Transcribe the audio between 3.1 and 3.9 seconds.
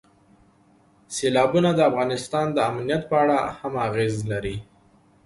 په اړه هم